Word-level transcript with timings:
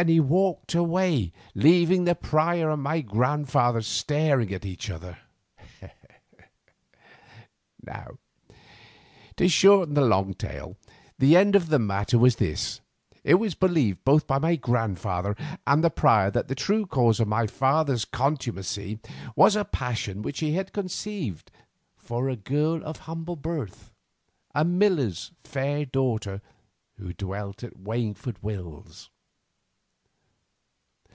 Then 0.00 0.06
he 0.06 0.20
walked 0.20 0.76
away, 0.76 1.32
leaving 1.56 2.04
the 2.04 2.14
prior 2.14 2.70
and 2.70 2.80
my 2.80 3.00
grandfather 3.00 3.82
staring 3.82 4.54
at 4.54 4.64
each 4.64 4.90
other. 4.90 5.18
Now 7.82 8.10
to 9.34 9.48
shorten 9.48 9.96
a 9.96 10.02
long 10.04 10.34
tale, 10.34 10.76
the 11.18 11.36
end 11.36 11.56
of 11.56 11.66
the 11.66 11.80
matter 11.80 12.16
was 12.16 12.36
this. 12.36 12.80
It 13.24 13.40
was 13.40 13.56
believed 13.56 14.04
both 14.04 14.24
by 14.28 14.38
my 14.38 14.54
grandfather 14.54 15.34
and 15.66 15.82
the 15.82 15.90
prior 15.90 16.30
that 16.30 16.46
the 16.46 16.54
true 16.54 16.86
cause 16.86 17.18
of 17.18 17.26
my 17.26 17.48
father's 17.48 18.04
contumacy 18.04 19.00
was 19.34 19.56
a 19.56 19.64
passion 19.64 20.22
which 20.22 20.38
he 20.38 20.52
had 20.54 20.72
conceived 20.72 21.50
for 21.96 22.28
a 22.28 22.36
girl 22.36 22.84
of 22.84 22.98
humble 22.98 23.34
birth, 23.34 23.90
a 24.54 24.64
miller's 24.64 25.32
fair 25.42 25.84
daughter 25.84 26.40
who 26.98 27.12
dwelt 27.12 27.64
at 27.64 27.80
Waingford 27.80 28.44
Mills. 28.44 29.10